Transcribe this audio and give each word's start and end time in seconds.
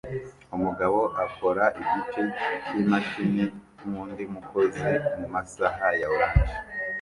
Umugabo 0.55 0.99
akora 1.25 1.63
igice 1.81 2.21
cyimashini 2.65 3.43
nkundi 3.81 4.23
mukozi 4.33 4.89
mumasaha 5.17 5.87
ya 5.99 6.07
orange 6.13 6.53